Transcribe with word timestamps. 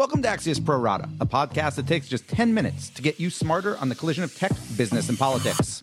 Welcome 0.00 0.22
to 0.22 0.28
Axios 0.28 0.64
Pro 0.64 0.78
Rata, 0.78 1.10
a 1.20 1.26
podcast 1.26 1.74
that 1.74 1.86
takes 1.86 2.08
just 2.08 2.26
10 2.26 2.54
minutes 2.54 2.88
to 2.88 3.02
get 3.02 3.20
you 3.20 3.28
smarter 3.28 3.76
on 3.76 3.90
the 3.90 3.94
collision 3.94 4.24
of 4.24 4.34
tech, 4.34 4.50
business, 4.74 5.10
and 5.10 5.18
politics. 5.18 5.82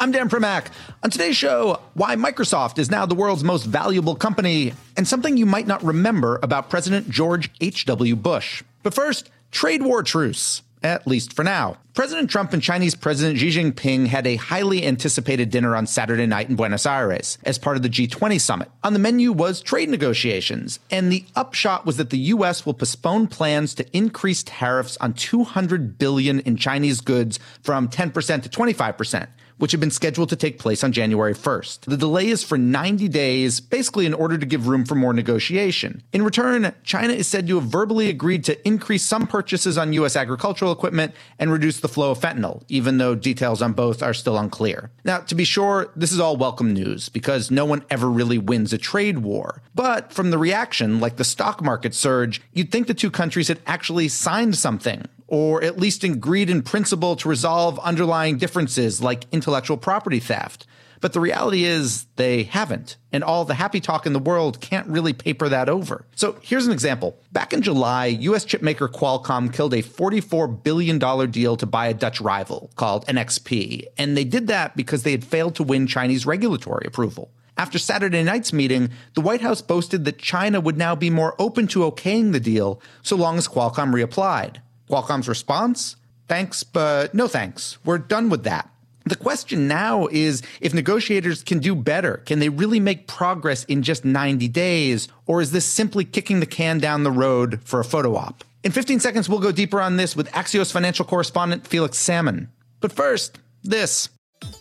I'm 0.00 0.10
Dan 0.10 0.28
Primack. 0.28 0.66
On 1.04 1.10
today's 1.10 1.36
show, 1.36 1.80
why 1.94 2.16
Microsoft 2.16 2.80
is 2.80 2.90
now 2.90 3.06
the 3.06 3.14
world's 3.14 3.44
most 3.44 3.66
valuable 3.66 4.16
company, 4.16 4.72
and 4.96 5.06
something 5.06 5.36
you 5.36 5.46
might 5.46 5.68
not 5.68 5.80
remember 5.84 6.40
about 6.42 6.68
President 6.68 7.08
George 7.08 7.52
H.W. 7.60 8.16
Bush. 8.16 8.64
But 8.82 8.94
first, 8.94 9.30
trade 9.52 9.84
war 9.84 10.02
truce 10.02 10.62
at 10.82 11.06
least 11.06 11.32
for 11.34 11.44
now. 11.44 11.76
President 11.94 12.30
Trump 12.30 12.52
and 12.52 12.62
Chinese 12.62 12.94
President 12.94 13.38
Xi 13.38 13.50
Jinping 13.50 14.06
had 14.06 14.26
a 14.26 14.36
highly 14.36 14.86
anticipated 14.86 15.50
dinner 15.50 15.76
on 15.76 15.86
Saturday 15.86 16.26
night 16.26 16.48
in 16.48 16.56
Buenos 16.56 16.86
Aires 16.86 17.36
as 17.44 17.58
part 17.58 17.76
of 17.76 17.82
the 17.82 17.90
G20 17.90 18.40
summit. 18.40 18.70
On 18.82 18.94
the 18.94 18.98
menu 18.98 19.30
was 19.30 19.60
trade 19.60 19.90
negotiations, 19.90 20.80
and 20.90 21.12
the 21.12 21.24
upshot 21.36 21.84
was 21.84 21.98
that 21.98 22.10
the 22.10 22.18
US 22.18 22.64
will 22.64 22.74
postpone 22.74 23.26
plans 23.28 23.74
to 23.74 23.96
increase 23.96 24.42
tariffs 24.42 24.96
on 24.98 25.12
200 25.12 25.98
billion 25.98 26.40
in 26.40 26.56
Chinese 26.56 27.00
goods 27.00 27.38
from 27.62 27.88
10% 27.88 28.42
to 28.42 28.48
25% 28.48 29.28
which 29.58 29.72
had 29.72 29.80
been 29.80 29.90
scheduled 29.90 30.28
to 30.28 30.36
take 30.36 30.58
place 30.58 30.82
on 30.82 30.92
January 30.92 31.34
1st. 31.34 31.80
The 31.80 31.96
delay 31.96 32.28
is 32.28 32.42
for 32.42 32.58
90 32.58 33.08
days, 33.08 33.60
basically 33.60 34.06
in 34.06 34.14
order 34.14 34.38
to 34.38 34.46
give 34.46 34.68
room 34.68 34.84
for 34.84 34.94
more 34.94 35.12
negotiation. 35.12 36.02
In 36.12 36.22
return, 36.22 36.72
China 36.84 37.12
is 37.12 37.26
said 37.26 37.46
to 37.46 37.60
have 37.60 37.68
verbally 37.68 38.08
agreed 38.08 38.44
to 38.44 38.66
increase 38.66 39.02
some 39.02 39.26
purchases 39.26 39.78
on 39.78 39.92
U.S. 39.94 40.16
agricultural 40.16 40.72
equipment 40.72 41.14
and 41.38 41.52
reduce 41.52 41.80
the 41.80 41.88
flow 41.88 42.10
of 42.10 42.20
fentanyl, 42.20 42.62
even 42.68 42.98
though 42.98 43.14
details 43.14 43.62
on 43.62 43.72
both 43.72 44.02
are 44.02 44.14
still 44.14 44.38
unclear. 44.38 44.90
Now, 45.04 45.18
to 45.18 45.34
be 45.34 45.44
sure, 45.44 45.90
this 45.96 46.12
is 46.12 46.20
all 46.20 46.36
welcome 46.36 46.72
news 46.72 47.08
because 47.08 47.50
no 47.50 47.64
one 47.64 47.84
ever 47.90 48.10
really 48.10 48.38
wins 48.38 48.72
a 48.72 48.78
trade 48.78 49.18
war. 49.18 49.62
But 49.74 50.12
from 50.12 50.30
the 50.30 50.38
reaction, 50.38 51.00
like 51.00 51.16
the 51.16 51.24
stock 51.24 51.62
market 51.62 51.94
surge, 51.94 52.40
you'd 52.52 52.70
think 52.70 52.86
the 52.86 52.94
two 52.94 53.10
countries 53.10 53.48
had 53.48 53.60
actually 53.66 54.08
signed 54.08 54.56
something 54.56 55.06
or 55.32 55.64
at 55.64 55.78
least 55.78 56.04
in 56.04 56.62
principle 56.62 57.16
to 57.16 57.26
resolve 57.26 57.78
underlying 57.78 58.36
differences 58.36 59.00
like 59.00 59.24
intellectual 59.32 59.78
property 59.78 60.20
theft. 60.20 60.66
But 61.00 61.14
the 61.14 61.20
reality 61.20 61.64
is 61.64 62.04
they 62.16 62.42
haven't. 62.42 62.98
And 63.12 63.24
all 63.24 63.46
the 63.46 63.54
happy 63.54 63.80
talk 63.80 64.04
in 64.04 64.12
the 64.12 64.18
world 64.18 64.60
can't 64.60 64.86
really 64.86 65.14
paper 65.14 65.48
that 65.48 65.70
over. 65.70 66.04
So 66.14 66.36
here's 66.42 66.66
an 66.66 66.72
example. 66.72 67.18
Back 67.32 67.54
in 67.54 67.62
July, 67.62 68.08
US 68.08 68.44
chipmaker 68.44 68.92
Qualcomm 68.92 69.50
killed 69.50 69.72
a 69.72 69.82
$44 69.82 70.62
billion 70.62 70.98
deal 71.30 71.56
to 71.56 71.66
buy 71.66 71.86
a 71.86 71.94
Dutch 71.94 72.20
rival 72.20 72.70
called 72.76 73.06
NXP. 73.06 73.86
And 73.96 74.18
they 74.18 74.24
did 74.24 74.48
that 74.48 74.76
because 74.76 75.02
they 75.02 75.12
had 75.12 75.24
failed 75.24 75.54
to 75.54 75.62
win 75.62 75.86
Chinese 75.86 76.26
regulatory 76.26 76.84
approval. 76.86 77.30
After 77.56 77.78
Saturday 77.78 78.22
night's 78.22 78.52
meeting, 78.52 78.90
the 79.14 79.22
White 79.22 79.40
House 79.40 79.62
boasted 79.62 80.04
that 80.04 80.18
China 80.18 80.60
would 80.60 80.76
now 80.76 80.94
be 80.94 81.08
more 81.08 81.34
open 81.38 81.66
to 81.68 81.90
okaying 81.90 82.32
the 82.32 82.40
deal 82.40 82.82
so 83.00 83.16
long 83.16 83.38
as 83.38 83.48
Qualcomm 83.48 83.94
reapplied. 83.94 84.58
Qualcomm's 84.92 85.26
response? 85.26 85.96
Thanks, 86.28 86.62
but 86.62 87.14
no 87.14 87.26
thanks. 87.26 87.78
We're 87.82 87.96
done 87.96 88.28
with 88.28 88.44
that. 88.44 88.68
The 89.06 89.16
question 89.16 89.66
now 89.66 90.06
is 90.08 90.42
if 90.60 90.74
negotiators 90.74 91.42
can 91.42 91.60
do 91.60 91.74
better. 91.74 92.18
Can 92.18 92.40
they 92.40 92.50
really 92.50 92.78
make 92.78 93.06
progress 93.06 93.64
in 93.64 93.82
just 93.82 94.04
90 94.04 94.48
days? 94.48 95.08
Or 95.26 95.40
is 95.40 95.50
this 95.50 95.64
simply 95.64 96.04
kicking 96.04 96.40
the 96.40 96.46
can 96.46 96.78
down 96.78 97.04
the 97.04 97.10
road 97.10 97.60
for 97.64 97.80
a 97.80 97.84
photo 97.84 98.16
op? 98.16 98.44
In 98.62 98.70
15 98.70 99.00
seconds, 99.00 99.28
we'll 99.28 99.40
go 99.40 99.50
deeper 99.50 99.80
on 99.80 99.96
this 99.96 100.14
with 100.14 100.30
Axios 100.32 100.70
financial 100.70 101.06
correspondent 101.06 101.66
Felix 101.66 101.98
Salmon. 101.98 102.52
But 102.80 102.92
first, 102.92 103.38
this. 103.62 104.10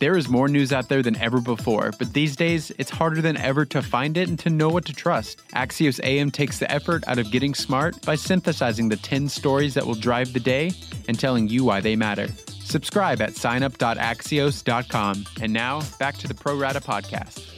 There 0.01 0.17
is 0.17 0.27
more 0.27 0.47
news 0.47 0.73
out 0.73 0.89
there 0.89 1.03
than 1.03 1.15
ever 1.17 1.39
before, 1.39 1.91
but 1.99 2.11
these 2.11 2.35
days 2.35 2.71
it's 2.79 2.89
harder 2.89 3.21
than 3.21 3.37
ever 3.37 3.65
to 3.65 3.83
find 3.83 4.17
it 4.17 4.27
and 4.29 4.39
to 4.39 4.49
know 4.49 4.67
what 4.67 4.85
to 4.85 4.93
trust. 4.93 5.47
Axios 5.49 5.99
AM 6.03 6.31
takes 6.31 6.57
the 6.57 6.69
effort 6.71 7.03
out 7.05 7.19
of 7.19 7.29
getting 7.29 7.53
smart 7.53 8.01
by 8.01 8.15
synthesizing 8.15 8.89
the 8.89 8.95
10 8.95 9.29
stories 9.29 9.75
that 9.75 9.85
will 9.85 9.93
drive 9.93 10.33
the 10.33 10.39
day 10.39 10.71
and 11.07 11.19
telling 11.19 11.49
you 11.49 11.63
why 11.63 11.81
they 11.81 11.95
matter. 11.95 12.29
Subscribe 12.63 13.21
at 13.21 13.33
signup.axios.com. 13.33 15.25
And 15.39 15.53
now, 15.53 15.83
back 15.99 16.17
to 16.17 16.27
the 16.27 16.33
Pro 16.33 16.57
Rata 16.57 16.81
podcast. 16.81 17.50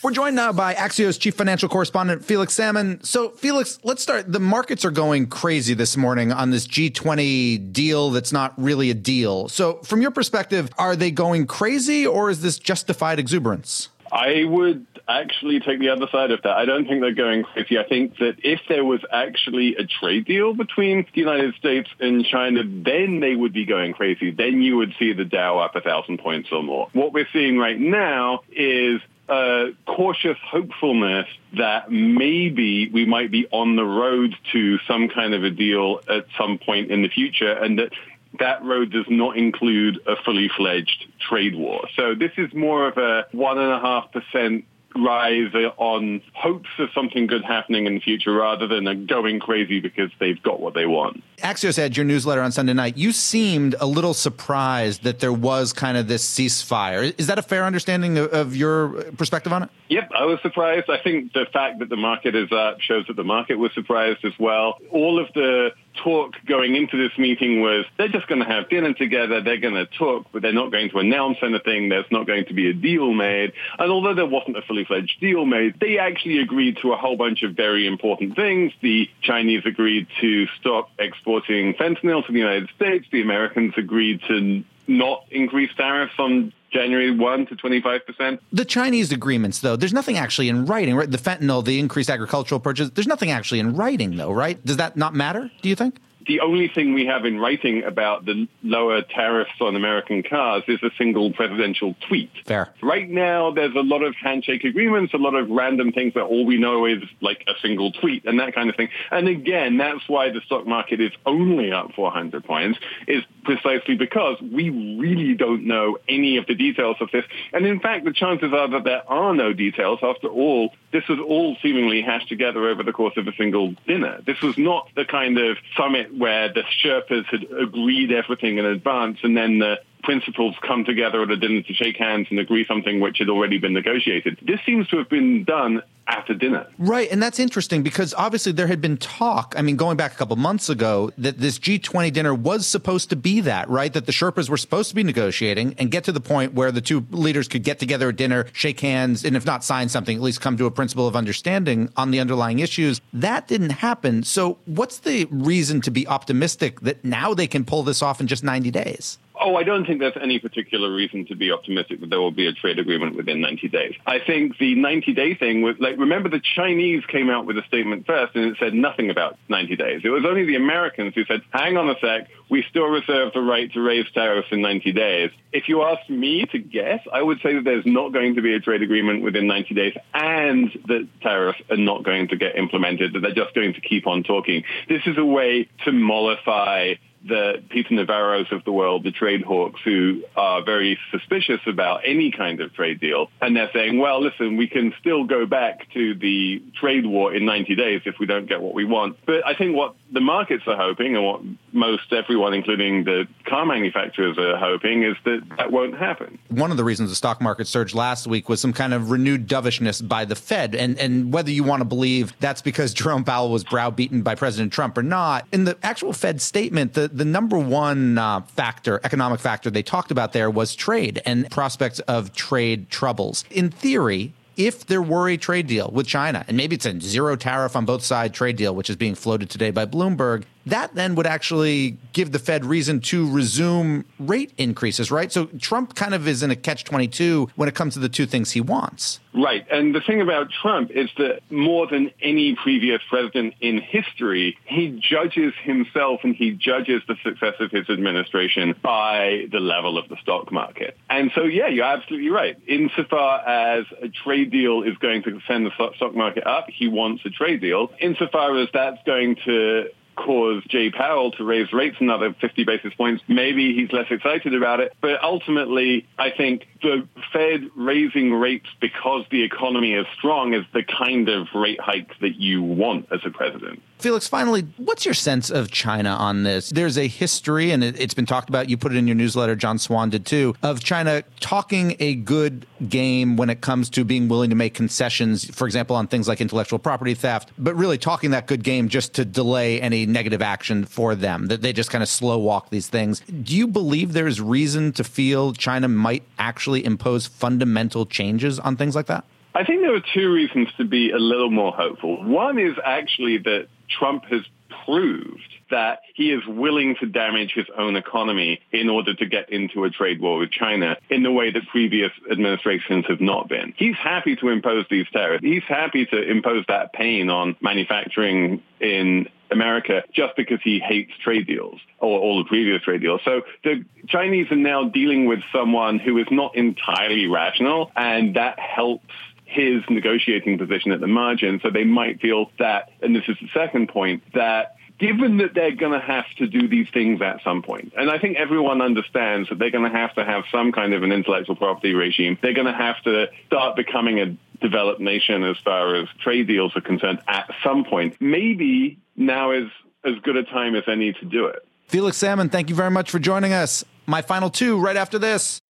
We're 0.00 0.12
joined 0.12 0.36
now 0.36 0.52
by 0.52 0.74
Axios 0.74 1.18
chief 1.18 1.34
financial 1.34 1.68
correspondent 1.68 2.24
Felix 2.24 2.54
Salmon. 2.54 3.02
So, 3.02 3.30
Felix, 3.30 3.80
let's 3.82 4.00
start. 4.00 4.30
The 4.30 4.38
markets 4.38 4.84
are 4.84 4.92
going 4.92 5.26
crazy 5.26 5.74
this 5.74 5.96
morning 5.96 6.30
on 6.30 6.50
this 6.50 6.68
G20 6.68 7.72
deal 7.72 8.10
that's 8.10 8.32
not 8.32 8.54
really 8.56 8.90
a 8.90 8.94
deal. 8.94 9.48
So, 9.48 9.78
from 9.82 10.00
your 10.00 10.12
perspective, 10.12 10.70
are 10.78 10.94
they 10.94 11.10
going 11.10 11.48
crazy 11.48 12.06
or 12.06 12.30
is 12.30 12.42
this 12.42 12.60
justified 12.60 13.18
exuberance? 13.18 13.88
I 14.12 14.44
would 14.44 14.86
actually 15.08 15.58
take 15.58 15.80
the 15.80 15.88
other 15.88 16.06
side 16.12 16.30
of 16.30 16.42
that. 16.42 16.52
I 16.56 16.64
don't 16.64 16.86
think 16.86 17.00
they're 17.00 17.12
going 17.12 17.42
crazy. 17.42 17.76
I 17.76 17.84
think 17.84 18.18
that 18.18 18.36
if 18.44 18.60
there 18.68 18.84
was 18.84 19.00
actually 19.12 19.74
a 19.74 19.84
trade 19.84 20.26
deal 20.26 20.54
between 20.54 21.06
the 21.12 21.20
United 21.20 21.56
States 21.56 21.90
and 21.98 22.24
China, 22.24 22.62
then 22.64 23.18
they 23.18 23.34
would 23.34 23.52
be 23.52 23.64
going 23.64 23.94
crazy. 23.94 24.30
Then 24.30 24.62
you 24.62 24.76
would 24.76 24.94
see 24.98 25.12
the 25.12 25.24
Dow 25.24 25.58
up 25.58 25.74
a 25.74 25.80
thousand 25.80 26.18
points 26.18 26.50
or 26.52 26.62
more. 26.62 26.88
What 26.92 27.12
we're 27.12 27.28
seeing 27.32 27.58
right 27.58 27.78
now 27.78 28.42
is 28.50 29.00
a 29.28 29.68
cautious 29.86 30.38
hopefulness 30.44 31.26
that 31.56 31.90
maybe 31.90 32.88
we 32.90 33.04
might 33.04 33.30
be 33.30 33.46
on 33.50 33.76
the 33.76 33.84
road 33.84 34.34
to 34.52 34.78
some 34.86 35.08
kind 35.08 35.34
of 35.34 35.44
a 35.44 35.50
deal 35.50 36.00
at 36.08 36.26
some 36.36 36.58
point 36.58 36.90
in 36.90 37.02
the 37.02 37.08
future 37.08 37.52
and 37.52 37.78
that 37.78 37.92
that 38.38 38.62
road 38.62 38.90
does 38.92 39.06
not 39.08 39.36
include 39.36 39.98
a 40.06 40.14
fully 40.24 40.50
fledged 40.56 41.06
trade 41.18 41.56
war. 41.56 41.88
So 41.96 42.14
this 42.14 42.32
is 42.36 42.52
more 42.52 42.86
of 42.86 42.98
a 42.98 43.26
one 43.32 43.58
and 43.58 43.72
a 43.72 43.80
half 43.80 44.12
percent 44.12 44.64
rise 44.96 45.52
on 45.76 46.22
hopes 46.34 46.68
of 46.78 46.88
something 46.94 47.26
good 47.26 47.44
happening 47.44 47.86
in 47.86 47.94
the 47.94 48.00
future 48.00 48.32
rather 48.32 48.66
than 48.66 49.06
going 49.06 49.38
crazy 49.38 49.80
because 49.80 50.10
they've 50.18 50.42
got 50.42 50.60
what 50.60 50.74
they 50.74 50.86
want. 50.86 51.22
Axios 51.38 51.78
Edge, 51.78 51.96
your 51.96 52.04
newsletter 52.04 52.42
on 52.42 52.50
Sunday 52.50 52.72
night, 52.72 52.96
you 52.96 53.12
seemed 53.12 53.76
a 53.80 53.86
little 53.86 54.14
surprised 54.14 55.04
that 55.04 55.20
there 55.20 55.32
was 55.32 55.72
kind 55.72 55.96
of 55.96 56.08
this 56.08 56.28
ceasefire. 56.28 57.14
Is 57.18 57.28
that 57.28 57.38
a 57.38 57.42
fair 57.42 57.64
understanding 57.64 58.18
of 58.18 58.56
your 58.56 58.88
perspective 59.12 59.52
on 59.52 59.62
it? 59.62 59.70
Yep, 59.88 60.10
I 60.18 60.24
was 60.24 60.40
surprised. 60.42 60.90
I 60.90 60.98
think 60.98 61.32
the 61.32 61.46
fact 61.52 61.78
that 61.78 61.88
the 61.88 61.96
market 61.96 62.34
is 62.34 62.50
up 62.50 62.80
shows 62.80 63.06
that 63.06 63.16
the 63.16 63.24
market 63.24 63.54
was 63.54 63.72
surprised 63.74 64.24
as 64.24 64.32
well. 64.38 64.78
All 64.90 65.20
of 65.20 65.32
the 65.34 65.70
talk 66.02 66.34
going 66.46 66.74
into 66.74 66.96
this 66.96 67.16
meeting 67.18 67.60
was 67.60 67.84
they're 67.96 68.08
just 68.08 68.26
going 68.26 68.40
to 68.40 68.46
have 68.46 68.68
dinner 68.68 68.94
together, 68.94 69.40
they're 69.40 69.58
going 69.58 69.74
to 69.74 69.86
talk, 69.86 70.26
but 70.32 70.42
they're 70.42 70.52
not 70.52 70.70
going 70.70 70.90
to 70.90 70.98
announce 70.98 71.38
anything, 71.42 71.88
there's 71.88 72.10
not 72.10 72.26
going 72.26 72.46
to 72.46 72.54
be 72.54 72.68
a 72.70 72.72
deal 72.72 73.12
made. 73.12 73.52
And 73.78 73.90
although 73.90 74.14
there 74.14 74.26
wasn't 74.26 74.56
a 74.56 74.62
fully 74.62 74.84
fledged 74.84 75.20
deal 75.20 75.44
made, 75.44 75.78
they 75.80 75.98
actually 75.98 76.38
agreed 76.38 76.78
to 76.82 76.92
a 76.92 76.96
whole 76.96 77.16
bunch 77.16 77.42
of 77.42 77.54
very 77.54 77.86
important 77.86 78.36
things. 78.36 78.72
The 78.80 79.08
Chinese 79.22 79.62
agreed 79.66 80.06
to 80.20 80.46
stop 80.60 80.90
exporting 80.98 81.74
fentanyl 81.74 82.24
to 82.26 82.32
the 82.32 82.38
United 82.38 82.70
States, 82.76 83.06
the 83.10 83.22
Americans 83.22 83.74
agreed 83.76 84.20
to 84.28 84.64
not 84.86 85.24
increase 85.30 85.70
tariffs 85.76 86.14
on 86.18 86.52
January 86.72 87.10
1 87.10 87.46
to 87.46 87.56
25%. 87.56 88.38
The 88.52 88.64
Chinese 88.64 89.12
agreements, 89.12 89.60
though, 89.60 89.76
there's 89.76 89.92
nothing 89.94 90.18
actually 90.18 90.48
in 90.48 90.66
writing, 90.66 90.94
right? 90.94 91.10
The 91.10 91.18
fentanyl, 91.18 91.64
the 91.64 91.78
increased 91.78 92.10
agricultural 92.10 92.60
purchase, 92.60 92.90
there's 92.90 93.06
nothing 93.06 93.30
actually 93.30 93.60
in 93.60 93.74
writing, 93.74 94.16
though, 94.16 94.32
right? 94.32 94.62
Does 94.64 94.76
that 94.76 94.96
not 94.96 95.14
matter, 95.14 95.50
do 95.62 95.68
you 95.68 95.74
think? 95.74 95.96
The 96.28 96.40
only 96.40 96.68
thing 96.68 96.92
we 96.94 97.06
have 97.06 97.24
in 97.24 97.40
writing 97.40 97.82
about 97.82 98.26
the 98.26 98.46
lower 98.62 99.02
tariffs 99.02 99.60
on 99.60 99.74
American 99.74 100.22
cars 100.22 100.62
is 100.68 100.78
a 100.82 100.90
single 100.98 101.32
presidential 101.32 101.96
tweet. 102.06 102.30
Fair. 102.44 102.72
Right 102.82 103.08
now, 103.08 103.50
there's 103.50 103.74
a 103.74 103.80
lot 103.80 104.02
of 104.02 104.14
handshake 104.14 104.64
agreements, 104.64 105.14
a 105.14 105.16
lot 105.16 105.34
of 105.34 105.48
random 105.48 105.90
things 105.92 106.14
that 106.14 106.22
all 106.22 106.44
we 106.44 106.58
know 106.58 106.84
is 106.84 107.02
like 107.20 107.44
a 107.48 107.54
single 107.62 107.92
tweet 107.92 108.26
and 108.26 108.38
that 108.40 108.54
kind 108.54 108.68
of 108.68 108.76
thing. 108.76 108.90
And 109.10 109.26
again, 109.26 109.78
that's 109.78 110.06
why 110.06 110.30
the 110.30 110.42
stock 110.44 110.66
market 110.66 111.00
is 111.00 111.12
only 111.24 111.72
up 111.72 111.92
400 111.96 112.44
points, 112.44 112.78
is 113.06 113.24
precisely 113.44 113.96
because 113.96 114.36
we 114.42 114.68
really 114.98 115.34
don't 115.34 115.66
know 115.66 115.96
any 116.08 116.36
of 116.36 116.46
the 116.46 116.54
details 116.54 116.96
of 117.00 117.08
this. 117.10 117.24
And 117.54 117.64
in 117.64 117.80
fact, 117.80 118.04
the 118.04 118.12
chances 118.12 118.52
are 118.52 118.68
that 118.68 118.84
there 118.84 119.10
are 119.10 119.34
no 119.34 119.54
details. 119.54 120.00
After 120.02 120.28
all, 120.28 120.74
this 120.90 121.06
was 121.08 121.18
all 121.20 121.56
seemingly 121.62 122.00
hashed 122.02 122.28
together 122.28 122.68
over 122.68 122.82
the 122.82 122.92
course 122.92 123.16
of 123.16 123.26
a 123.28 123.32
single 123.34 123.74
dinner. 123.86 124.20
This 124.24 124.40
was 124.40 124.56
not 124.56 124.88
the 124.94 125.04
kind 125.04 125.38
of 125.38 125.58
summit 125.76 126.16
where 126.16 126.52
the 126.52 126.62
Sherpas 126.82 127.26
had 127.26 127.46
agreed 127.50 128.12
everything 128.12 128.58
in 128.58 128.64
advance 128.64 129.18
and 129.22 129.36
then 129.36 129.58
the 129.58 129.80
principals 130.08 130.56
come 130.66 130.86
together 130.86 131.20
at 131.20 131.30
a 131.30 131.36
dinner 131.36 131.60
to 131.60 131.74
shake 131.74 131.98
hands 131.98 132.28
and 132.30 132.38
agree 132.38 132.64
something 132.64 132.98
which 132.98 133.18
had 133.18 133.28
already 133.28 133.58
been 133.58 133.74
negotiated. 133.74 134.38
This 134.40 134.58
seems 134.64 134.88
to 134.88 134.96
have 134.96 135.10
been 135.10 135.44
done 135.44 135.82
after 136.06 136.32
dinner. 136.32 136.66
Right. 136.78 137.12
And 137.12 137.22
that's 137.22 137.38
interesting 137.38 137.82
because 137.82 138.14
obviously 138.14 138.52
there 138.52 138.68
had 138.68 138.80
been 138.80 138.96
talk, 138.96 139.52
I 139.54 139.60
mean, 139.60 139.76
going 139.76 139.98
back 139.98 140.14
a 140.14 140.16
couple 140.16 140.34
months 140.36 140.70
ago, 140.70 141.10
that 141.18 141.36
this 141.36 141.58
G20 141.58 142.10
dinner 142.10 142.34
was 142.34 142.66
supposed 142.66 143.10
to 143.10 143.16
be 143.16 143.42
that, 143.42 143.68
right? 143.68 143.92
That 143.92 144.06
the 144.06 144.12
Sherpas 144.12 144.48
were 144.48 144.56
supposed 144.56 144.88
to 144.88 144.94
be 144.94 145.02
negotiating 145.02 145.74
and 145.76 145.90
get 145.90 146.04
to 146.04 146.12
the 146.12 146.20
point 146.20 146.54
where 146.54 146.72
the 146.72 146.80
two 146.80 147.06
leaders 147.10 147.46
could 147.46 147.62
get 147.62 147.78
together 147.78 148.08
at 148.08 148.16
dinner, 148.16 148.46
shake 148.54 148.80
hands, 148.80 149.26
and 149.26 149.36
if 149.36 149.44
not 149.44 149.62
sign 149.62 149.90
something, 149.90 150.16
at 150.16 150.22
least 150.22 150.40
come 150.40 150.56
to 150.56 150.64
a 150.64 150.70
principle 150.70 151.06
of 151.06 151.16
understanding 151.16 151.92
on 151.98 152.12
the 152.12 152.20
underlying 152.20 152.60
issues. 152.60 153.02
That 153.12 153.46
didn't 153.46 153.70
happen. 153.70 154.22
So 154.22 154.56
what's 154.64 155.00
the 155.00 155.26
reason 155.30 155.82
to 155.82 155.90
be 155.90 156.08
optimistic 156.08 156.80
that 156.80 157.04
now 157.04 157.34
they 157.34 157.46
can 157.46 157.66
pull 157.66 157.82
this 157.82 158.00
off 158.00 158.22
in 158.22 158.26
just 158.26 158.42
90 158.42 158.70
days? 158.70 159.18
Oh, 159.40 159.56
I 159.56 159.62
don't 159.62 159.86
think 159.86 160.00
there's 160.00 160.16
any 160.20 160.38
particular 160.38 160.92
reason 160.92 161.26
to 161.26 161.36
be 161.36 161.52
optimistic 161.52 162.00
that 162.00 162.10
there 162.10 162.20
will 162.20 162.30
be 162.30 162.46
a 162.46 162.52
trade 162.52 162.78
agreement 162.78 163.16
within 163.16 163.40
90 163.40 163.68
days. 163.68 163.94
I 164.06 164.18
think 164.18 164.58
the 164.58 164.74
90 164.74 165.14
day 165.14 165.34
thing 165.34 165.62
was 165.62 165.76
like, 165.78 165.98
remember 165.98 166.28
the 166.28 166.40
Chinese 166.40 167.04
came 167.06 167.30
out 167.30 167.46
with 167.46 167.56
a 167.58 167.62
statement 167.66 168.06
first 168.06 168.34
and 168.34 168.46
it 168.46 168.56
said 168.58 168.74
nothing 168.74 169.10
about 169.10 169.38
90 169.48 169.76
days. 169.76 170.00
It 170.04 170.10
was 170.10 170.24
only 170.26 170.44
the 170.44 170.56
Americans 170.56 171.14
who 171.14 171.24
said, 171.24 171.42
hang 171.52 171.76
on 171.76 171.88
a 171.88 171.94
sec, 172.00 172.28
we 172.50 172.64
still 172.68 172.86
reserve 172.86 173.32
the 173.32 173.40
right 173.40 173.72
to 173.72 173.80
raise 173.80 174.06
tariffs 174.12 174.48
in 174.50 174.60
90 174.60 174.92
days. 174.92 175.30
If 175.52 175.68
you 175.68 175.82
ask 175.82 176.08
me 176.08 176.44
to 176.52 176.58
guess, 176.58 177.00
I 177.12 177.22
would 177.22 177.40
say 177.42 177.54
that 177.54 177.64
there's 177.64 177.86
not 177.86 178.12
going 178.12 178.34
to 178.36 178.42
be 178.42 178.54
a 178.54 178.60
trade 178.60 178.82
agreement 178.82 179.22
within 179.22 179.46
90 179.46 179.74
days 179.74 179.94
and 180.14 180.70
that 180.86 181.08
tariffs 181.22 181.60
are 181.70 181.76
not 181.76 182.02
going 182.02 182.28
to 182.28 182.36
get 182.36 182.56
implemented, 182.56 183.12
that 183.12 183.20
they're 183.20 183.34
just 183.34 183.54
going 183.54 183.74
to 183.74 183.80
keep 183.80 184.06
on 184.06 184.22
talking. 184.22 184.64
This 184.88 185.02
is 185.06 185.16
a 185.16 185.24
way 185.24 185.68
to 185.84 185.92
mollify 185.92 186.94
the 187.26 187.62
Peter 187.68 187.94
Navarros 187.94 188.50
of 188.52 188.64
the 188.64 188.72
world, 188.72 189.04
the 189.04 189.10
trade 189.10 189.42
hawks 189.42 189.80
who 189.84 190.22
are 190.36 190.62
very 190.62 190.98
suspicious 191.10 191.60
about 191.66 192.02
any 192.04 192.30
kind 192.30 192.60
of 192.60 192.72
trade 192.74 193.00
deal. 193.00 193.30
And 193.40 193.56
they're 193.56 193.70
saying, 193.72 193.98
well, 193.98 194.22
listen, 194.22 194.56
we 194.56 194.68
can 194.68 194.94
still 195.00 195.24
go 195.24 195.46
back 195.46 195.90
to 195.94 196.14
the 196.14 196.62
trade 196.80 197.06
war 197.06 197.34
in 197.34 197.44
90 197.44 197.74
days 197.74 198.02
if 198.04 198.16
we 198.18 198.26
don't 198.26 198.48
get 198.48 198.60
what 198.60 198.74
we 198.74 198.84
want. 198.84 199.16
But 199.26 199.46
I 199.46 199.54
think 199.54 199.76
what 199.76 199.94
the 200.12 200.20
markets 200.20 200.64
are 200.66 200.76
hoping 200.76 201.16
and 201.16 201.24
what 201.24 201.40
most 201.72 202.12
everyone, 202.12 202.54
including 202.54 203.04
the 203.04 203.26
car 203.46 203.66
manufacturers, 203.66 204.38
are 204.38 204.56
hoping 204.56 205.02
is 205.02 205.16
that 205.24 205.42
that 205.56 205.72
won't 205.72 205.96
happen. 205.96 206.38
One 206.48 206.70
of 206.70 206.76
the 206.76 206.84
reasons 206.84 207.10
the 207.10 207.16
stock 207.16 207.40
market 207.40 207.66
surged 207.66 207.94
last 207.94 208.26
week 208.26 208.48
was 208.48 208.60
some 208.60 208.72
kind 208.72 208.94
of 208.94 209.10
renewed 209.10 209.46
dovishness 209.46 210.00
by 210.00 210.24
the 210.24 210.34
Fed. 210.34 210.74
And, 210.74 210.98
and 210.98 211.32
whether 211.32 211.50
you 211.50 211.64
want 211.64 211.80
to 211.80 211.84
believe 211.84 212.32
that's 212.40 212.62
because 212.62 212.94
Jerome 212.98 213.24
Powell 213.24 213.50
was 213.50 213.64
browbeaten 213.64 214.22
by 214.22 214.34
President 214.34 214.72
Trump 214.72 214.96
or 214.96 215.02
not, 215.02 215.46
in 215.52 215.64
the 215.64 215.76
actual 215.82 216.12
Fed 216.12 216.40
statement, 216.40 216.94
the, 216.94 217.07
the 217.12 217.24
number 217.24 217.58
one 217.58 218.18
uh, 218.18 218.40
factor, 218.42 219.00
economic 219.04 219.40
factor 219.40 219.70
they 219.70 219.82
talked 219.82 220.10
about 220.10 220.32
there 220.32 220.50
was 220.50 220.74
trade 220.74 221.20
and 221.24 221.50
prospects 221.50 222.00
of 222.00 222.32
trade 222.34 222.90
troubles. 222.90 223.44
In 223.50 223.70
theory, 223.70 224.32
if 224.56 224.86
there 224.86 225.00
were 225.00 225.28
a 225.28 225.36
trade 225.36 225.68
deal 225.68 225.90
with 225.92 226.06
China, 226.06 226.44
and 226.48 226.56
maybe 226.56 226.74
it's 226.74 226.84
a 226.84 227.00
zero 227.00 227.36
tariff 227.36 227.76
on 227.76 227.84
both 227.84 228.02
side 228.02 228.34
trade 228.34 228.56
deal, 228.56 228.74
which 228.74 228.90
is 228.90 228.96
being 228.96 229.14
floated 229.14 229.48
today 229.48 229.70
by 229.70 229.86
Bloomberg, 229.86 230.44
that 230.70 230.94
then 230.94 231.14
would 231.14 231.26
actually 231.26 231.98
give 232.12 232.32
the 232.32 232.38
Fed 232.38 232.64
reason 232.64 233.00
to 233.00 233.30
resume 233.30 234.04
rate 234.18 234.52
increases, 234.58 235.10
right? 235.10 235.30
So 235.30 235.46
Trump 235.60 235.94
kind 235.94 236.14
of 236.14 236.26
is 236.26 236.42
in 236.42 236.50
a 236.50 236.56
catch 236.56 236.84
22 236.84 237.50
when 237.56 237.68
it 237.68 237.74
comes 237.74 237.94
to 237.94 238.00
the 238.00 238.08
two 238.08 238.26
things 238.26 238.52
he 238.52 238.60
wants. 238.60 239.20
Right. 239.34 239.66
And 239.70 239.94
the 239.94 240.00
thing 240.00 240.20
about 240.20 240.48
Trump 240.50 240.90
is 240.90 241.10
that 241.18 241.40
more 241.50 241.86
than 241.86 242.10
any 242.20 242.56
previous 242.56 243.00
president 243.08 243.54
in 243.60 243.78
history, 243.80 244.58
he 244.64 245.00
judges 245.00 245.52
himself 245.62 246.20
and 246.24 246.34
he 246.34 246.52
judges 246.52 247.02
the 247.06 247.16
success 247.22 247.54
of 247.60 247.70
his 247.70 247.88
administration 247.88 248.74
by 248.82 249.46
the 249.52 249.60
level 249.60 249.96
of 249.96 250.08
the 250.08 250.16
stock 250.22 250.50
market. 250.50 250.96
And 251.08 251.30
so, 251.34 251.44
yeah, 251.44 251.68
you're 251.68 251.84
absolutely 251.84 252.30
right. 252.30 252.56
Insofar 252.66 253.46
as 253.46 253.84
a 254.02 254.08
trade 254.08 254.50
deal 254.50 254.82
is 254.82 254.96
going 254.98 255.22
to 255.24 255.40
send 255.46 255.66
the 255.66 255.92
stock 255.96 256.14
market 256.14 256.46
up, 256.46 256.66
he 256.68 256.88
wants 256.88 257.24
a 257.24 257.30
trade 257.30 257.60
deal. 257.60 257.92
Insofar 258.00 258.58
as 258.58 258.68
that's 258.72 258.98
going 259.04 259.36
to 259.44 259.90
cause 260.18 260.62
Jay 260.68 260.90
Powell 260.90 261.30
to 261.32 261.44
raise 261.44 261.72
rates 261.72 261.96
another 262.00 262.34
50 262.40 262.64
basis 262.64 262.92
points, 262.94 263.22
maybe 263.28 263.74
he's 263.74 263.92
less 263.92 264.06
excited 264.10 264.54
about 264.54 264.80
it. 264.80 264.92
But 265.00 265.22
ultimately, 265.22 266.06
I 266.18 266.30
think 266.30 266.66
the 266.82 267.06
Fed 267.32 267.70
raising 267.76 268.32
rates 268.32 268.66
because 268.80 269.24
the 269.30 269.42
economy 269.42 269.94
is 269.94 270.06
strong 270.16 270.54
is 270.54 270.64
the 270.74 270.82
kind 270.82 271.28
of 271.28 271.46
rate 271.54 271.80
hike 271.80 272.10
that 272.20 272.36
you 272.36 272.62
want 272.62 273.06
as 273.12 273.20
a 273.24 273.30
president. 273.30 273.82
Felix, 273.98 274.28
finally, 274.28 274.62
what's 274.76 275.04
your 275.04 275.14
sense 275.14 275.50
of 275.50 275.72
China 275.72 276.10
on 276.10 276.44
this? 276.44 276.70
There's 276.70 276.96
a 276.96 277.08
history, 277.08 277.72
and 277.72 277.82
it's 277.82 278.14
been 278.14 278.26
talked 278.26 278.48
about. 278.48 278.70
You 278.70 278.76
put 278.76 278.92
it 278.92 278.96
in 278.96 279.08
your 279.08 279.16
newsletter, 279.16 279.56
John 279.56 279.78
Swan 279.78 280.10
did 280.10 280.24
too, 280.24 280.54
of 280.62 280.84
China 280.84 281.24
talking 281.40 281.96
a 281.98 282.14
good 282.14 282.64
game 282.88 283.36
when 283.36 283.50
it 283.50 283.60
comes 283.60 283.90
to 283.90 284.04
being 284.04 284.28
willing 284.28 284.50
to 284.50 284.56
make 284.56 284.74
concessions, 284.74 285.44
for 285.52 285.66
example, 285.66 285.96
on 285.96 286.06
things 286.06 286.28
like 286.28 286.40
intellectual 286.40 286.78
property 286.78 287.14
theft, 287.14 287.50
but 287.58 287.74
really 287.74 287.98
talking 287.98 288.30
that 288.30 288.46
good 288.46 288.62
game 288.62 288.88
just 288.88 289.14
to 289.14 289.24
delay 289.24 289.80
any 289.80 290.06
negative 290.06 290.42
action 290.42 290.84
for 290.84 291.16
them, 291.16 291.46
that 291.46 291.62
they 291.62 291.72
just 291.72 291.90
kind 291.90 292.02
of 292.02 292.08
slow 292.08 292.38
walk 292.38 292.70
these 292.70 292.88
things. 292.88 293.20
Do 293.20 293.56
you 293.56 293.66
believe 293.66 294.12
there's 294.12 294.40
reason 294.40 294.92
to 294.92 295.02
feel 295.02 295.52
China 295.52 295.88
might 295.88 296.22
actually 296.38 296.84
impose 296.84 297.26
fundamental 297.26 298.06
changes 298.06 298.60
on 298.60 298.76
things 298.76 298.94
like 298.94 299.06
that? 299.06 299.24
I 299.58 299.64
think 299.64 299.80
there 299.80 299.92
are 299.92 300.04
two 300.14 300.32
reasons 300.32 300.68
to 300.76 300.84
be 300.84 301.10
a 301.10 301.18
little 301.18 301.50
more 301.50 301.72
hopeful. 301.72 302.22
One 302.22 302.60
is 302.60 302.76
actually 302.84 303.38
that 303.38 303.66
Trump 303.88 304.24
has 304.26 304.42
proved 304.84 305.42
that 305.72 306.02
he 306.14 306.30
is 306.30 306.46
willing 306.46 306.94
to 307.00 307.06
damage 307.06 307.54
his 307.56 307.66
own 307.76 307.96
economy 307.96 308.60
in 308.70 308.88
order 308.88 309.14
to 309.14 309.26
get 309.26 309.50
into 309.50 309.82
a 309.82 309.90
trade 309.90 310.20
war 310.20 310.38
with 310.38 310.52
China 310.52 310.96
in 311.10 311.24
the 311.24 311.32
way 311.32 311.50
that 311.50 311.62
previous 311.72 312.12
administrations 312.30 313.04
have 313.08 313.20
not 313.20 313.48
been. 313.48 313.74
He's 313.76 313.96
happy 313.96 314.36
to 314.36 314.48
impose 314.50 314.86
these 314.90 315.06
tariffs. 315.12 315.42
He's 315.42 315.64
happy 315.66 316.06
to 316.06 316.22
impose 316.22 316.64
that 316.68 316.92
pain 316.92 317.28
on 317.28 317.56
manufacturing 317.60 318.62
in 318.80 319.26
America 319.50 320.02
just 320.12 320.36
because 320.36 320.60
he 320.62 320.78
hates 320.78 321.12
trade 321.24 321.46
deals 321.46 321.80
or 321.98 322.20
all 322.20 322.38
the 322.38 322.48
previous 322.48 322.82
trade 322.82 323.00
deals. 323.00 323.20
So 323.24 323.42
the 323.64 323.84
Chinese 324.06 324.50
are 324.52 324.56
now 324.56 324.88
dealing 324.88 325.26
with 325.26 325.40
someone 325.52 325.98
who 325.98 326.18
is 326.18 326.26
not 326.30 326.54
entirely 326.54 327.26
rational 327.26 327.90
and 327.96 328.36
that 328.36 328.58
helps 328.58 329.08
his 329.48 329.82
negotiating 329.88 330.58
position 330.58 330.92
at 330.92 331.00
the 331.00 331.06
margin. 331.06 331.58
So 331.62 331.70
they 331.70 331.84
might 331.84 332.20
feel 332.20 332.50
that, 332.58 332.90
and 333.00 333.16
this 333.16 333.24
is 333.28 333.36
the 333.40 333.48
second 333.54 333.88
point, 333.88 334.22
that 334.34 334.76
given 334.98 335.38
that 335.38 335.54
they're 335.54 335.74
going 335.74 335.98
to 335.98 336.06
have 336.06 336.26
to 336.36 336.46
do 336.46 336.68
these 336.68 336.86
things 336.92 337.22
at 337.22 337.42
some 337.42 337.62
point, 337.62 337.94
and 337.96 338.10
I 338.10 338.18
think 338.18 338.36
everyone 338.36 338.82
understands 338.82 339.48
that 339.48 339.58
they're 339.58 339.70
going 339.70 339.90
to 339.90 339.96
have 339.96 340.14
to 340.16 340.24
have 340.24 340.44
some 340.52 340.70
kind 340.70 340.92
of 340.92 341.02
an 341.02 341.12
intellectual 341.12 341.56
property 341.56 341.94
regime, 341.94 342.36
they're 342.42 342.52
going 342.52 342.66
to 342.66 342.72
have 342.72 343.00
to 343.04 343.28
start 343.46 343.74
becoming 343.74 344.20
a 344.20 344.36
developed 344.60 345.00
nation 345.00 345.44
as 345.44 345.56
far 345.64 345.94
as 345.94 346.08
trade 346.20 346.46
deals 346.46 346.76
are 346.76 346.80
concerned 346.82 347.20
at 347.26 347.48
some 347.64 347.84
point. 347.84 348.16
Maybe 348.20 348.98
now 349.16 349.52
is 349.52 349.70
as 350.04 350.14
good 350.22 350.36
a 350.36 350.44
time 350.44 350.74
as 350.74 350.84
any 350.86 351.14
to 351.14 351.24
do 351.24 351.46
it. 351.46 351.66
Felix 351.86 352.18
Salmon, 352.18 352.50
thank 352.50 352.68
you 352.68 352.74
very 352.74 352.90
much 352.90 353.10
for 353.10 353.18
joining 353.18 353.54
us. 353.54 353.82
My 354.06 354.20
final 354.20 354.50
two 354.50 354.78
right 354.78 354.96
after 354.96 355.18
this. 355.18 355.62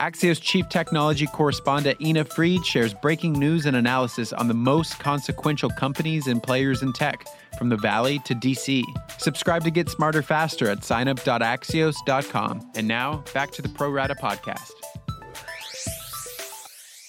Axios 0.00 0.40
chief 0.40 0.68
technology 0.68 1.26
correspondent 1.26 2.00
Ina 2.00 2.24
Fried 2.24 2.64
shares 2.64 2.94
breaking 2.94 3.32
news 3.32 3.66
and 3.66 3.76
analysis 3.76 4.32
on 4.32 4.48
the 4.48 4.54
most 4.54 4.98
consequential 4.98 5.70
companies 5.70 6.26
and 6.26 6.42
players 6.42 6.82
in 6.82 6.92
tech, 6.92 7.26
from 7.58 7.68
the 7.68 7.76
Valley 7.76 8.18
to 8.20 8.34
DC. 8.34 8.82
Subscribe 9.18 9.62
to 9.64 9.70
get 9.70 9.88
smarter 9.88 10.22
faster 10.22 10.68
at 10.68 10.80
signup.axios.com. 10.80 12.72
And 12.74 12.88
now, 12.88 13.22
back 13.32 13.52
to 13.52 13.62
the 13.62 13.68
Pro 13.68 13.90
Rata 13.90 14.14
podcast. 14.14 14.72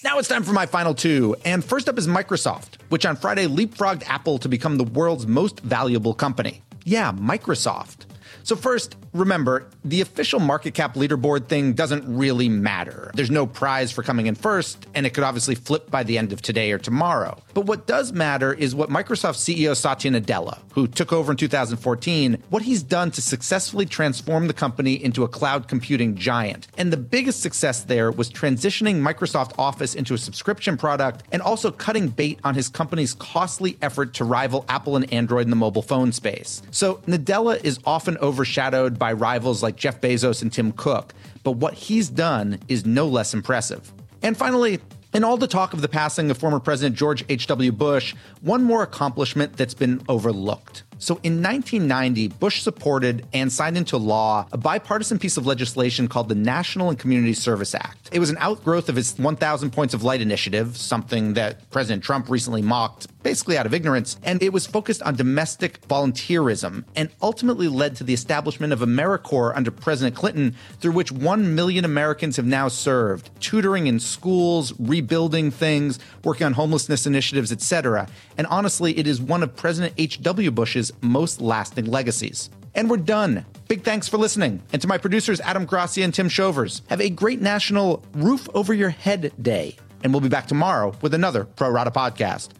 Now 0.04 0.18
it's 0.18 0.28
time 0.28 0.44
for 0.44 0.52
my 0.52 0.66
final 0.66 0.94
two. 0.94 1.34
And 1.44 1.64
first 1.64 1.88
up 1.88 1.98
is 1.98 2.06
Microsoft, 2.06 2.80
which 2.90 3.04
on 3.04 3.16
Friday 3.16 3.46
leapfrogged 3.46 4.04
Apple 4.06 4.38
to 4.38 4.48
become 4.48 4.78
the 4.78 4.84
world's 4.84 5.26
most 5.26 5.60
valuable 5.60 6.14
company. 6.14 6.62
Yeah, 6.84 7.10
Microsoft. 7.10 8.06
So, 8.46 8.54
first, 8.54 8.94
remember, 9.12 9.66
the 9.84 10.00
official 10.00 10.38
market 10.38 10.72
cap 10.72 10.94
leaderboard 10.94 11.48
thing 11.48 11.72
doesn't 11.72 12.04
really 12.06 12.48
matter. 12.48 13.10
There's 13.12 13.30
no 13.30 13.44
prize 13.44 13.90
for 13.90 14.04
coming 14.04 14.26
in 14.26 14.36
first, 14.36 14.86
and 14.94 15.04
it 15.04 15.14
could 15.14 15.24
obviously 15.24 15.56
flip 15.56 15.90
by 15.90 16.04
the 16.04 16.16
end 16.16 16.32
of 16.32 16.42
today 16.42 16.70
or 16.70 16.78
tomorrow. 16.78 17.42
But 17.54 17.66
what 17.66 17.88
does 17.88 18.12
matter 18.12 18.54
is 18.54 18.72
what 18.72 18.88
Microsoft 18.88 19.34
CEO 19.34 19.74
Satya 19.74 20.12
Nadella, 20.12 20.60
who 20.74 20.86
took 20.86 21.12
over 21.12 21.32
in 21.32 21.36
2014, 21.36 22.40
what 22.48 22.62
he's 22.62 22.84
done 22.84 23.10
to 23.10 23.20
successfully 23.20 23.84
transform 23.84 24.46
the 24.46 24.54
company 24.54 24.92
into 24.92 25.24
a 25.24 25.28
cloud 25.28 25.66
computing 25.66 26.14
giant. 26.14 26.68
And 26.78 26.92
the 26.92 26.96
biggest 26.96 27.40
success 27.40 27.82
there 27.82 28.12
was 28.12 28.30
transitioning 28.30 29.00
Microsoft 29.00 29.58
Office 29.58 29.96
into 29.96 30.14
a 30.14 30.18
subscription 30.18 30.76
product 30.76 31.24
and 31.32 31.42
also 31.42 31.72
cutting 31.72 32.06
bait 32.06 32.38
on 32.44 32.54
his 32.54 32.68
company's 32.68 33.14
costly 33.14 33.76
effort 33.82 34.14
to 34.14 34.24
rival 34.24 34.64
Apple 34.68 34.94
and 34.94 35.12
Android 35.12 35.46
in 35.46 35.50
the 35.50 35.56
mobile 35.56 35.82
phone 35.82 36.12
space. 36.12 36.62
So 36.70 36.98
Nadella 37.08 37.60
is 37.64 37.80
often 37.84 38.16
overshadowed 38.36 38.98
by 38.98 39.14
rivals 39.14 39.62
like 39.62 39.76
Jeff 39.76 39.98
Bezos 40.02 40.42
and 40.42 40.52
Tim 40.52 40.70
Cook, 40.72 41.14
but 41.42 41.52
what 41.52 41.72
he's 41.72 42.10
done 42.10 42.60
is 42.68 42.84
no 42.84 43.06
less 43.06 43.32
impressive. 43.32 43.90
And 44.22 44.36
finally, 44.36 44.78
in 45.14 45.24
all 45.24 45.38
the 45.38 45.46
talk 45.46 45.72
of 45.72 45.80
the 45.80 45.88
passing 45.88 46.30
of 46.30 46.36
former 46.36 46.60
President 46.60 46.94
George 46.96 47.24
H.W. 47.30 47.72
Bush, 47.72 48.14
one 48.42 48.62
more 48.62 48.82
accomplishment 48.82 49.56
that's 49.56 49.72
been 49.72 50.02
overlooked. 50.06 50.82
So 50.98 51.20
in 51.22 51.42
1990, 51.42 52.28
Bush 52.28 52.62
supported 52.62 53.26
and 53.32 53.52
signed 53.52 53.76
into 53.76 53.96
law 53.96 54.46
a 54.52 54.56
bipartisan 54.56 55.18
piece 55.18 55.36
of 55.36 55.46
legislation 55.46 56.08
called 56.08 56.28
the 56.28 56.34
National 56.34 56.88
and 56.88 56.98
Community 56.98 57.34
Service 57.34 57.74
Act. 57.74 58.08
It 58.12 58.18
was 58.18 58.30
an 58.30 58.38
outgrowth 58.40 58.88
of 58.88 58.96
his 58.96 59.18
1,000 59.18 59.70
Points 59.70 59.92
of 59.92 60.02
Light 60.02 60.20
initiative, 60.20 60.76
something 60.76 61.34
that 61.34 61.68
President 61.70 62.02
Trump 62.02 62.30
recently 62.30 62.62
mocked, 62.62 63.08
basically 63.22 63.58
out 63.58 63.66
of 63.66 63.74
ignorance, 63.74 64.16
and 64.22 64.42
it 64.42 64.52
was 64.52 64.66
focused 64.66 65.02
on 65.02 65.16
domestic 65.16 65.80
volunteerism 65.88 66.84
and 66.94 67.10
ultimately 67.20 67.68
led 67.68 67.96
to 67.96 68.04
the 68.04 68.14
establishment 68.14 68.72
of 68.72 68.80
AmeriCorps 68.80 69.56
under 69.56 69.70
President 69.70 70.16
Clinton, 70.16 70.54
through 70.80 70.92
which 70.92 71.12
1 71.12 71.54
million 71.54 71.84
Americans 71.84 72.36
have 72.36 72.46
now 72.46 72.68
served, 72.68 73.28
tutoring 73.40 73.86
in 73.86 74.00
schools, 74.00 74.72
rebuilding 74.78 75.50
things, 75.50 75.98
working 76.24 76.46
on 76.46 76.54
homelessness 76.54 77.06
initiatives, 77.06 77.52
etc. 77.52 78.08
And 78.38 78.46
honestly, 78.46 78.96
it 78.96 79.06
is 79.06 79.20
one 79.20 79.42
of 79.42 79.54
President 79.56 79.94
H.W. 79.98 80.50
Bush's 80.52 80.85
most 81.00 81.40
lasting 81.40 81.86
legacies. 81.86 82.50
And 82.74 82.90
we're 82.90 82.98
done. 82.98 83.46
Big 83.68 83.82
thanks 83.82 84.08
for 84.08 84.18
listening. 84.18 84.62
And 84.72 84.82
to 84.82 84.88
my 84.88 84.98
producers, 84.98 85.40
Adam 85.40 85.64
Grassi 85.64 86.02
and 86.02 86.12
Tim 86.12 86.28
Shovers. 86.28 86.82
Have 86.88 87.00
a 87.00 87.10
great 87.10 87.40
National 87.40 88.04
Roof 88.12 88.48
Over 88.54 88.74
Your 88.74 88.90
Head 88.90 89.32
Day. 89.42 89.76
And 90.04 90.12
we'll 90.12 90.20
be 90.20 90.28
back 90.28 90.46
tomorrow 90.46 90.94
with 91.00 91.14
another 91.14 91.44
Pro 91.44 91.70
Rata 91.70 91.90
podcast. 91.90 92.50